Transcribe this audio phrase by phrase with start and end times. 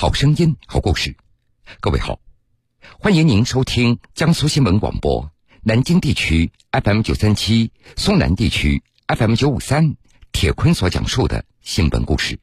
[0.00, 1.16] 好声音，好故事。
[1.80, 2.20] 各位好，
[3.00, 5.28] 欢迎您收听江苏新闻广播
[5.64, 9.96] 南京地区 FM 九三七、苏南地区 FM 九五三。
[10.30, 12.38] 铁坤所讲述的新闻故事。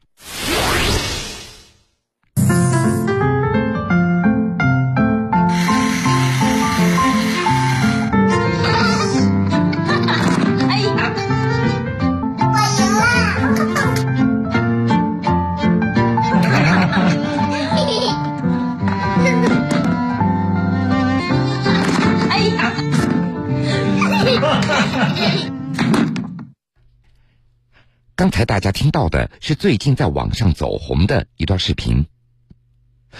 [28.36, 32.04] 才大家听到的是最近在网上走红的一段视频。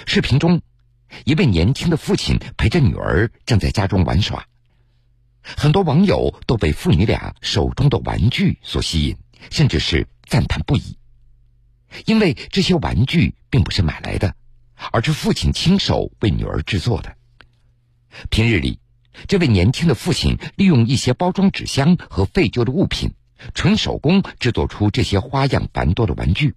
[0.05, 0.61] 视频中，
[1.25, 4.47] 一位年轻的父亲陪着女儿正在家中玩耍，
[5.41, 9.17] 很多网友都被父女俩手中的玩具所吸引，
[9.51, 10.99] 甚至是赞叹不已。
[12.05, 14.35] 因为这些玩具并不是买来的，
[14.93, 17.17] 而是父亲亲手为女儿制作的。
[18.29, 18.81] 平日里，
[19.29, 23.15] 这位年轻的父亲利用一些包装纸箱和废旧的物品。
[23.55, 26.55] 纯手工制作出这些花样繁多的玩具，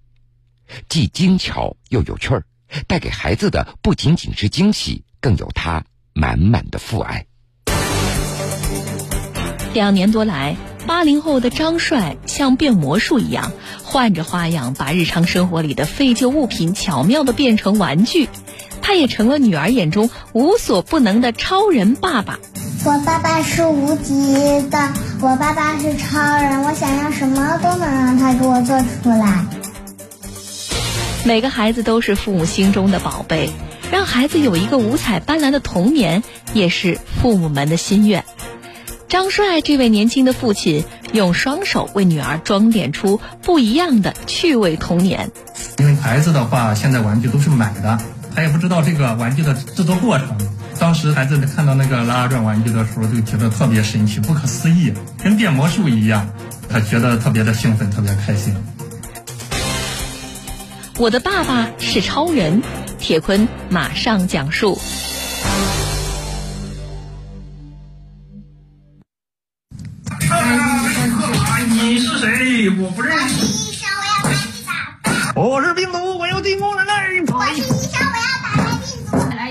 [0.88, 2.44] 既精巧又有趣儿，
[2.88, 7.26] 带给孩子的不仅仅是惊喜，更有他满满的父爱。
[9.74, 10.56] 两年多来，
[10.88, 13.52] 八零后的张帅像变魔术一样，
[13.84, 18.30] 换着花样把日常生活里的废旧物品巧妙的变成玩具，
[18.82, 22.40] 他也成了女儿眼中无所不能的超人爸爸。
[22.86, 24.34] 我爸爸是无敌
[24.70, 29.46] 的，我爸爸是超人，我想要什么都能让他给我做出来。
[31.26, 33.52] 每个孩子都是父母心中的宝贝，
[33.92, 38.24] 让孩子有一个五彩斑斓的童年，也是父母们的心愿。
[39.10, 45.32] 张帅这位年轻的父亲，用双手为女儿装点出不一样的趣味童年。
[45.80, 48.00] 因为孩子的话，现在玩具都是买的，
[48.34, 50.38] 他也不知道这个玩具的制作过程。
[50.80, 56.28] 当时孩子看到那个拉拉转玩具的时候，就觉得特别神奇、不可思议，跟变魔术一样。
[56.70, 58.56] 他觉得特别的兴奋，特别开心。
[60.98, 62.64] 我的爸爸是超人，
[62.98, 64.80] 铁坤马上讲述。
[71.72, 72.70] 你是谁？
[72.80, 73.46] 我不认识。
[73.46, 75.42] 医生，我要打你打。
[75.42, 76.94] 我是病毒，我要进攻人类。
[77.32, 78.09] 我是医生。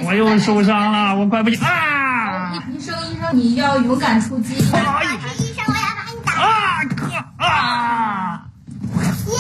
[0.09, 2.55] 我又受伤了，我快不行啊！
[2.73, 4.55] 医生，医生，你要勇敢出击。
[4.55, 5.53] 医生，我要把你
[6.25, 6.33] 打。
[6.33, 7.05] 啊哥
[7.45, 8.49] 啊！
[9.27, 9.35] 耶，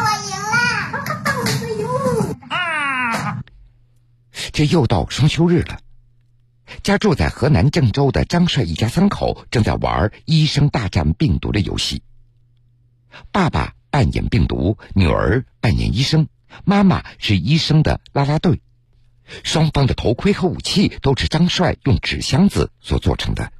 [0.00, 0.32] 我赢
[2.24, 2.56] 了！
[2.56, 3.42] 啊！
[4.54, 5.80] 这又到双休日了，
[6.82, 12.02] 家住在河南郑州的张帅一家三口正在玩《医生大战病毒》的游戏。
[13.30, 16.28] 爸爸扮演病毒，女儿扮演医生，
[16.64, 18.62] 妈妈是医生的啦啦队。
[19.44, 23.50] 双方的头盔和武器都是张帅用纸箱子所做成的。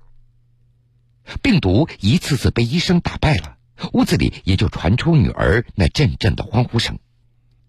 [1.41, 3.56] 病毒一次次被医生打败了，
[3.93, 6.99] 屋子里也就传出女儿那阵阵的欢呼声。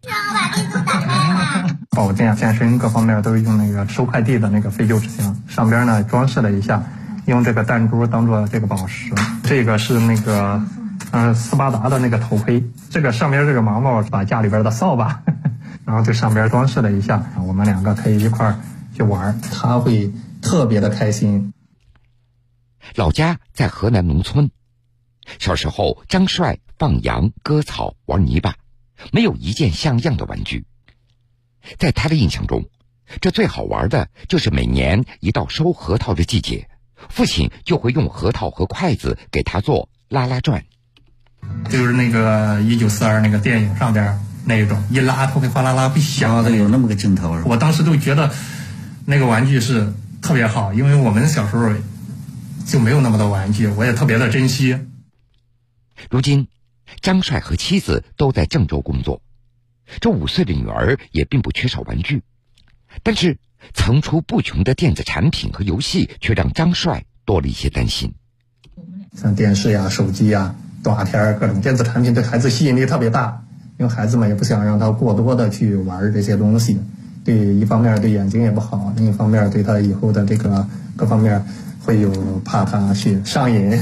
[0.06, 1.08] 让我把病毒打败
[1.64, 1.78] 了。
[1.92, 6.84] 保 健、健身各方面都是用那个收快递的那个废旧纸箱，上边呢装饰了一下，
[7.26, 9.14] 用这个弹珠当做这个宝石。
[9.44, 10.62] 这个是那个，
[11.12, 12.64] 嗯，斯巴达的那个头盔。
[12.90, 15.24] 这个上边这个毛毛把家里边的扫把，
[15.86, 18.60] 然后这上边装饰了一下，我们两个可以一块儿
[18.96, 20.12] 去玩，他会
[20.42, 21.54] 特别的开心。
[22.96, 24.52] 老家在河南农村，
[25.40, 28.56] 小时候张帅放羊、割草、玩泥巴，
[29.12, 30.66] 没有一件像样的玩具。
[31.78, 32.66] 在他的印象中，
[33.22, 36.70] 这最好玩的就是每年一到收核桃的季节，
[37.10, 40.66] 父亲就会用核桃和筷子给他做拉拉转。
[41.70, 46.52] 就是那个一九四二那个电影上边那一种，一拉它会哗啦啦会响的。
[46.52, 47.42] 有那么个镜头。
[47.46, 48.32] 我当时都觉得
[49.06, 51.72] 那个玩具是特别好，因为我们小时候
[52.66, 54.80] 就没有那么多玩具，我也特别的珍惜。
[56.10, 56.48] 如今，
[57.02, 59.22] 张帅和妻子都在郑州工作，
[60.02, 62.24] 这五岁的女儿也并不缺少玩具，
[63.04, 63.38] 但是
[63.74, 68.14] 层出不穷的电子产品和游戏却让张帅多了一些担心。
[69.16, 73.43] 像电视呀、手机呀、动画片儿各种电子产品对孩子吸引力特别大，
[73.84, 76.80] 因为孩子们也不想让他过多的去玩这些东西，
[77.26, 80.66] 对一方面对眼睛也不好，另一方面对他以后的这个
[80.96, 81.46] 各方面
[81.82, 83.78] 会有怕他去上瘾。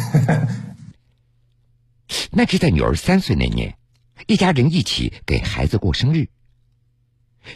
[2.34, 3.76] 那是在女儿三岁那年，
[4.26, 6.30] 一家人一起给孩子过生日。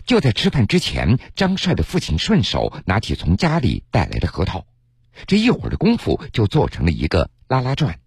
[0.06, 4.68] 就在吃饭之前，张帅的父亲顺手拿起从家里带来的核桃，
[5.26, 7.98] 这一会儿的功夫就做成了一个拉拉转。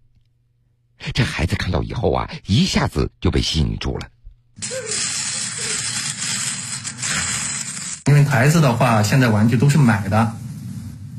[1.13, 4.07] 这孩子看到以后啊，一下子就被吸引住了。
[8.09, 10.33] 因为孩子的话，现在玩具都是买的，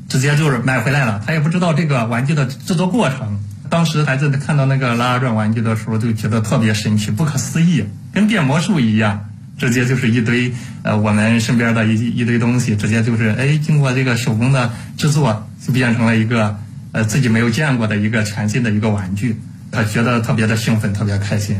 [0.09, 3.39] 直接就是买回来了，他也不知道这个玩具的制作过程。
[3.69, 10.53] 当时孩子看到那个拉拉转玩具的时候，就觉得特别神奇、不可思议，跟变魔术一样，直接就是一堆
[10.83, 16.59] 呃我们身边的一一堆东西，直接就是哎经过这个手工的制作，就变成了一个
[16.91, 19.39] 呃自己没有见过的一个全新的一个玩具，
[19.71, 21.55] 他觉得特别的兴奋，特别开心。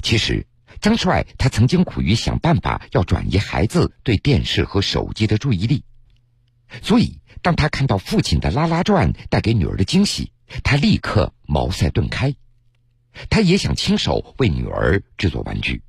[0.00, 0.44] 其实，
[0.82, 5.84] 张帅他曾经苦于想办法要转移孩子对电视和手机的注意力，
[6.82, 10.32] 所以当他看到父亲的拉拉转带给女儿的惊喜，
[10.64, 12.34] 他立刻茅塞顿开。
[13.30, 15.82] 他也想亲手为女儿制作玩具，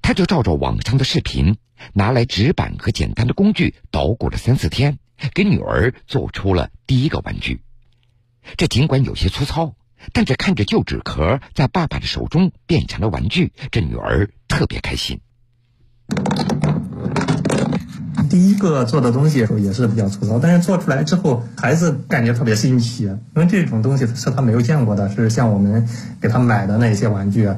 [0.00, 1.56] 他就照着网上的视频，
[1.92, 5.00] 拿来纸板和简单的工具捣鼓了三四天，
[5.34, 7.62] 给女儿做出了第一个玩具。
[8.56, 9.74] 这尽管有些粗糙。
[10.12, 15.20] 但是看着旧纸壳在爸爸的手中变成了玩具，这女儿特别开心。
[18.28, 25.86] 第一个做的东西也是比较粗糙，但是做出来之后，孩子感觉特别新奇，因为这种东西是他没有见过的，是像我们
[26.20, 27.48] 给他买的那些玩具，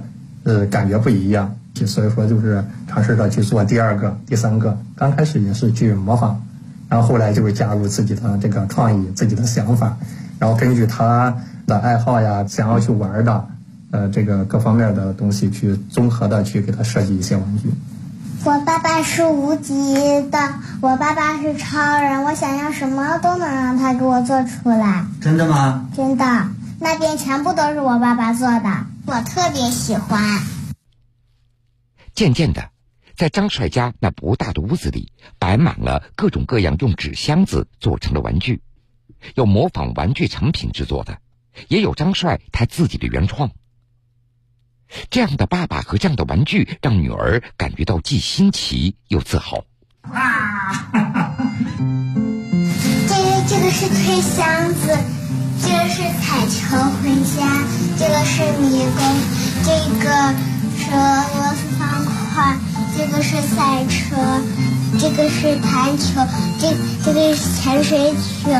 [0.44, 1.56] 呃，感觉不一样。
[1.86, 4.78] 所以说，就是尝试着去做第二个、第三个。
[4.96, 6.42] 刚开始也是去模仿，
[6.88, 9.96] 然后后来就会加入自己的这个创意、自己的想法，
[10.38, 11.36] 然后根据他。
[11.66, 13.48] 的爱好呀，想要去玩的，
[13.90, 17.70] 呃，这个各方面的东西，去综合的去给他设计一些玩具。
[18.44, 19.74] 我爸爸是无敌
[20.30, 20.38] 的，
[20.80, 25.06] 我爸爸是超人，我想要什么都能让他给我做出来。
[25.20, 25.88] 真的吗？
[25.96, 26.48] 真的，
[26.78, 30.22] 那边全部都是我爸爸做的，我特别喜欢。
[32.14, 32.70] 渐渐的，
[33.16, 35.10] 在张帅家那不大的屋子里，
[35.40, 38.62] 摆满了各种各样用纸箱子做成的玩具，
[39.34, 41.18] 有模仿玩具成品制作的。
[41.68, 43.50] 也有张帅他自己的原创。
[45.10, 49.64] 这样的爸爸和这样的玩具，让女儿感觉到既新奇又自豪。
[50.02, 50.86] 啊！
[53.08, 54.96] 这个这个是推箱子，
[55.60, 57.64] 这个是彩球回家，
[57.98, 59.00] 这个是迷宫，
[59.64, 60.06] 这个
[60.78, 60.96] 是俄
[61.34, 62.56] 罗斯方块，
[62.96, 64.14] 这个是赛车，
[65.00, 66.24] 这个是弹球，
[66.60, 66.72] 这
[67.04, 68.54] 这个是潜水艇。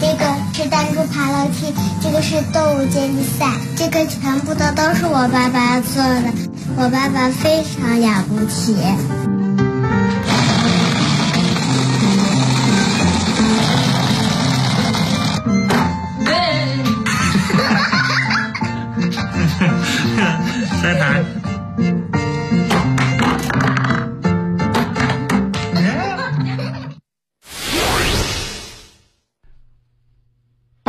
[0.00, 0.24] 这个
[0.62, 1.72] 是弹珠爬楼梯，
[2.02, 3.46] 这个是动物接力赛，
[3.76, 6.30] 这个全部的都是我爸爸做的，
[6.76, 8.76] 我爸爸非常了不起。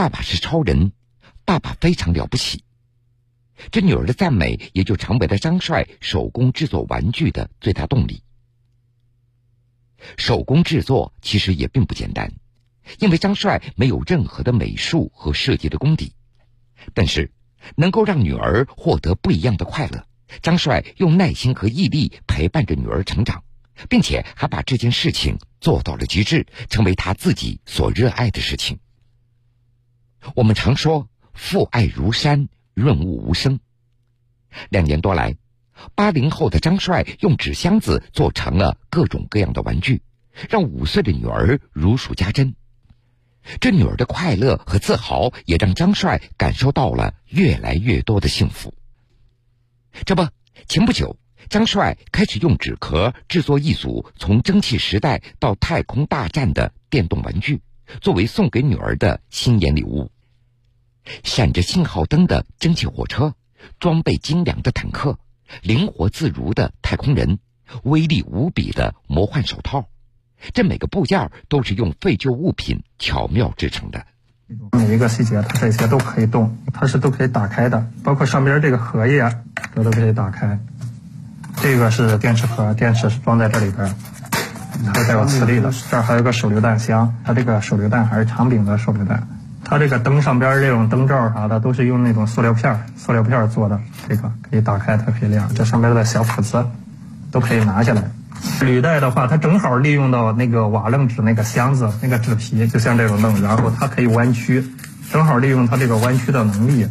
[0.01, 0.94] 爸爸是超人，
[1.45, 2.63] 爸爸非常了不起。
[3.69, 8.24] 这女儿的赞美也就成为了张帅手工制作玩具的最大动力。
[10.18, 12.33] 手工制作其实也并不简单，
[12.98, 16.15] 因为张帅没有任何的美术和设计的功底。
[16.95, 17.31] 但是，
[17.75, 20.07] 能够让女儿获得不一样的快乐，
[20.42, 23.44] 张帅用耐心和毅力陪伴着女儿成长，
[23.88, 28.80] 并且还把这件事情做到了极致，成为他自己所热爱的事情。
[30.35, 33.59] 我们常说“父爱如山，润物无声”。
[34.69, 35.35] 两年多来，
[35.95, 40.01] 八零后的张帅用纸箱子做成了各种各样的玩具，
[40.50, 42.55] 让五岁的女儿如数家珍。
[43.60, 48.74] 这女儿的快乐和自豪，也让张帅感受到了越来越多的幸福。
[50.05, 50.27] 这不，
[50.67, 51.17] 前不久，
[51.50, 57.62] 张帅开始用纸壳制作一组从蒸汽时代到太空大战的电动玩具。
[58.00, 60.10] 作为送给女儿的新年礼物，
[61.24, 63.34] 闪着信号灯的蒸汽火车，
[63.79, 65.17] 装备精良的坦克，
[65.62, 67.39] 灵活自如的太空人，
[67.84, 69.88] 威力无比的魔幻手套，
[70.53, 74.05] 这每个部件都是用废旧物品巧妙制成的。
[74.74, 79.31] 每一个细节，它这些都可以动，它是都可以打开的，包括上边这个荷叶，
[79.74, 80.60] 这都可以打开。
[81.62, 83.96] 这个是电池盒，电池是装在这里边。
[84.93, 89.27] 它带有磁力的，这儿还有个手榴弹箱，它这个手榴弹还是长柄的手榴弹。
[89.71, 93.79] 它这个灯上边这种灯罩啥的都是用那种塑料片塑料片做的。
[94.05, 95.47] 这个可以打开，它可以亮。
[95.55, 96.65] 这上边的小斧子
[97.31, 98.03] 都可以拿下来。
[98.59, 104.61] 履带的话，它正好利用到那个瓦楞纸那个箱子那个纸皮，就像这种弄，然后它可以弯曲，
[105.09, 106.85] 正好利用它这个弯曲的能力，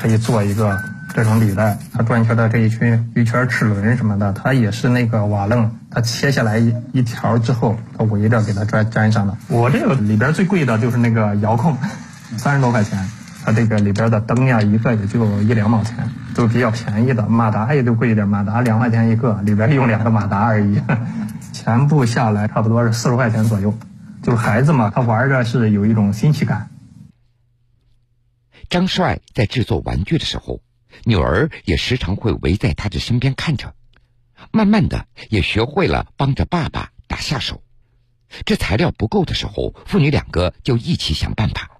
[0.00, 0.80] 可以做一个。
[1.14, 9.36] 这种履带，它转圈的这一圈一圈齿轮什么的，它也是那个瓦楞，它切下来一一条之后，它围着给它粘粘上的。
[9.46, 11.78] 我这个里边最贵的就是那个遥控，
[12.38, 13.08] 三十多块钱，
[13.44, 17.28] 它这个里边的灯呀，一个也就一两毛钱，都比较便宜的。
[17.28, 20.80] 马达也就贵一点，马达两块钱一个，里边用两个马达而已。
[21.52, 23.76] 全部下来差不多是四十块钱左右。
[24.22, 26.70] 就是孩子嘛，他玩着是有一种新奇感。
[28.70, 30.60] 张帅在制作玩具的时候，
[31.04, 33.74] 女儿也时常会围在他的身边看着，
[34.50, 37.62] 慢慢的也学会了帮着爸爸打下手。
[38.46, 41.70] 这材料不够的时候，父女两个就一起想办法，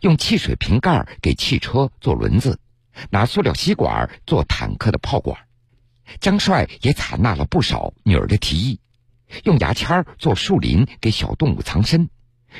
[0.00, 2.58] 用汽水瓶盖给汽车做轮子，
[3.10, 5.38] 拿塑料吸管做坦克的炮管。
[6.20, 8.80] 张帅也采纳了不少女儿的提议，
[9.44, 12.08] 用牙签做树林给小动物藏身。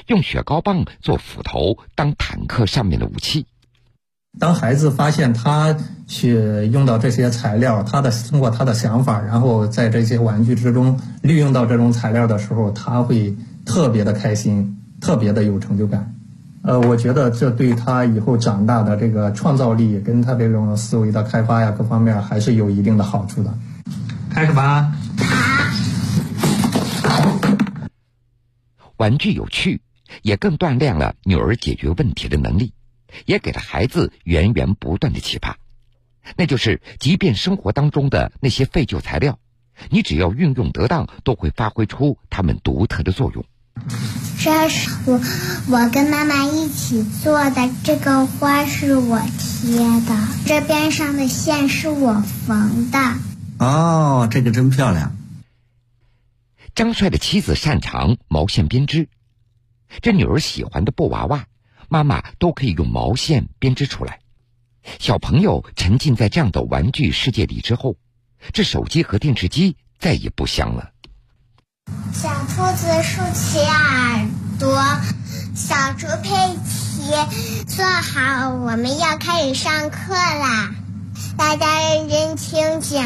[0.09, 3.47] 用雪糕棒做斧头当坦克上面的武器。
[4.39, 5.75] 当孩子发现他
[6.07, 16.16] 去用到这些材料，他的通过他的想法，然后在这些玩具之中利用到这种材料的时候，他会特别的开心，特别的有成就感。
[16.67, 23.57] 呃，我觉得这对他以后长大的这个创造力跟他这种思维的开发呀，各方面还是有一定的好处的。
[24.31, 24.93] 开始吧。
[28.97, 29.81] 玩具有趣。
[30.23, 32.73] 也更锻炼了女儿解决问题的能力，
[33.27, 35.59] 也给了孩子源源不断的启发。
[36.37, 39.41] 那就是，即便生活当中的那些废旧材料，
[39.91, 43.45] 你只要运用得当，都会发挥出它们独特的作用。
[44.39, 45.21] 这是我
[45.69, 52.99] 我跟妈妈一起做的，这个花是我贴的，这边上的线是我缝的。
[53.59, 55.17] 哦，这个真漂亮。
[56.75, 59.09] 张帅的妻子擅长毛线编织。
[60.03, 61.47] 这女儿喜欢的布娃娃，
[61.89, 64.21] 妈妈都可以用毛线编织出来。
[64.99, 67.97] 小朋友沉浸在这样的玩具世界里之后，
[68.53, 70.93] 这手机和电视机再也不香了。
[72.13, 74.27] 小兔子竖起耳
[74.59, 74.83] 朵，
[75.55, 76.31] 小猪佩
[76.67, 77.13] 奇
[77.69, 80.71] 坐好，我们要开始上课啦！
[81.37, 83.05] 大家认真听讲。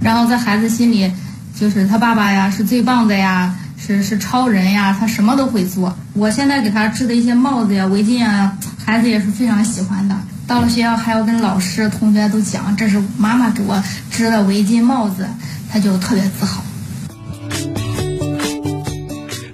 [0.00, 1.12] 然后在孩子心里，
[1.58, 3.54] 就是他爸爸呀是最棒的呀。
[3.76, 5.94] 是是超人呀，他什么都会做。
[6.14, 10.16] 我现在给他织的一些帽子呀、围巾啊，孩子也是非常喜欢的。
[10.46, 15.28] 到了学校还要跟老师、同学都讲，这是妈妈给我织的围巾、帽子，
[15.68, 16.62] 他就特别自豪。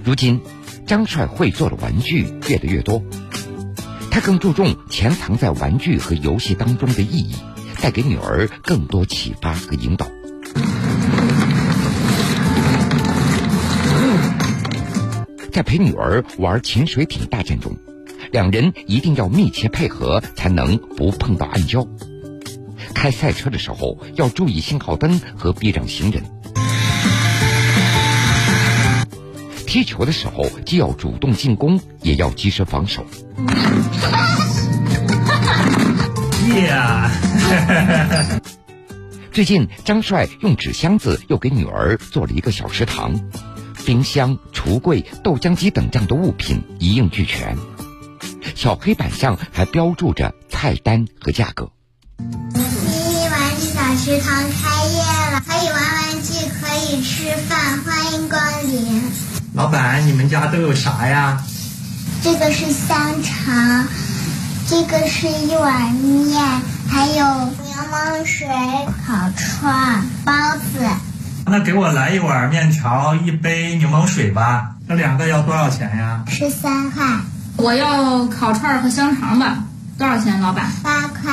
[0.09, 0.41] 如今，
[0.87, 3.03] 张帅会做的玩具越来越多，
[4.09, 7.35] 他更注重潜藏在玩具和游戏当中的意义，
[7.79, 10.07] 带给女儿更多启发和引导。
[15.51, 17.77] 在陪女儿玩潜水艇大战中，
[18.31, 21.87] 两人一定要密切配合，才能不碰到暗礁。
[22.95, 26.23] 开赛车的时候要注意信号灯和避让行人。
[29.69, 33.05] 踢球的时候既要主动进攻，也要及时防守。
[39.31, 43.13] 最近，张帅用纸箱子又给女儿做了一个小食堂。
[43.85, 47.55] 冰箱、橱柜、豆浆机等这样的物品一应俱全，
[48.55, 51.69] 小黑板上还标注着菜单和价格。
[52.17, 54.99] 迷你玩具小食堂开业
[55.31, 59.28] 了，可以玩玩具，可以吃饭，欢迎光临。
[59.53, 61.41] 老板，你们家都有啥呀？
[62.23, 63.87] 这个是香肠，
[64.67, 66.41] 这个是一碗面，
[66.87, 68.47] 还有柠檬水、
[69.07, 70.85] 烤串、包子。
[71.45, 74.75] 那给我来一碗面条，一杯柠檬水吧。
[74.87, 76.23] 这两个要多少钱呀？
[76.27, 77.03] 十三块。
[77.57, 79.63] 我要烤串和香肠吧。
[79.97, 80.71] 多少钱，老板？
[80.83, 81.31] 八块。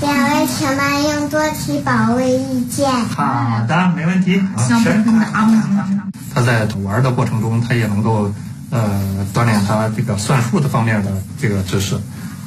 [0.00, 2.90] 两位请慢用，多提宝贵意见。
[2.90, 4.42] 好的，没问题。
[4.56, 6.05] 香喷喷的啊！
[6.36, 8.30] 他在玩的过程中，他也能够
[8.68, 11.98] 呃锻炼他这个算术的方面的这个知识。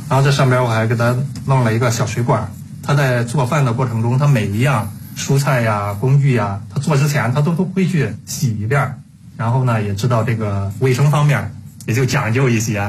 [0.08, 1.18] 然后这上边我还给他
[1.48, 2.52] 弄了一个小水管。
[2.84, 4.94] 他在做饭的过程中，他每一样。
[5.18, 9.02] 蔬菜呀，工具呀，他做之前他都都会去洗一遍，
[9.36, 11.54] 然后呢，也知道这个卫生方面
[11.86, 12.80] 也就讲究一些。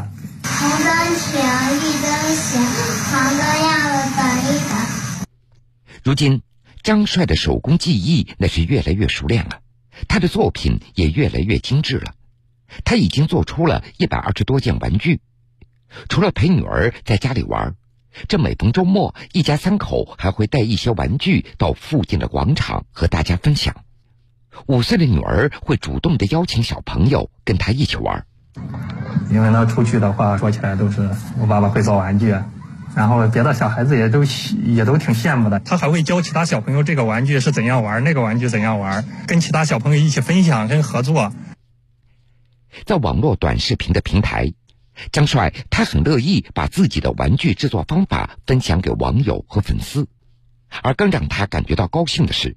[0.44, 1.40] 红灯停，
[1.80, 2.62] 绿灯行，
[3.10, 5.26] 黄灯要了等一等。
[6.04, 6.42] 如今，
[6.84, 9.58] 张帅的手工技艺那是越来越熟练了，
[10.08, 12.14] 他的作品也越来越精致了。
[12.84, 15.20] 他已经做出了一百二十多件玩具，
[16.08, 17.74] 除了陪女儿在家里玩。
[18.28, 23.84] 这每逢周末，一家三口还会带一些玩具到附近的广场和大家分享。
[24.66, 28.26] 五岁的女儿会主动的邀请小朋友跟她一起玩。
[29.30, 32.34] 因为呢，出去的话说起来都是我爸爸会造玩具，
[32.94, 34.24] 然后别的小孩子也都
[34.64, 35.60] 也都挺羡慕的。
[35.60, 41.32] 他还会教其他小朋友这个玩具是怎样玩，那个玩具怎样玩，跟其他小朋友一起分享跟合作。
[42.84, 44.52] 在网络短视频的平台，
[45.12, 50.08] 张帅他很乐意把自己的玩具制作方法分享给网友和粉丝，
[50.82, 52.56] 而更让他感觉到高兴的是，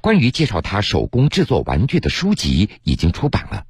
[0.00, 3.64] 关于介绍他手工制作玩具的书籍已经出版了，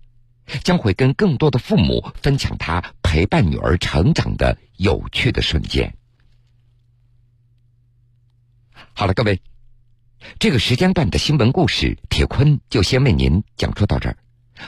[0.65, 5.97] 将会跟更多的父母分享他陪伴女儿成长的有趣的瞬间。
[8.93, 9.43] 好了，各位，
[10.39, 14.17] 这个时间段的新闻故事，铁坤就先为您讲述到这儿。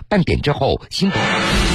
[0.08, 1.72] 半点之后，新闻。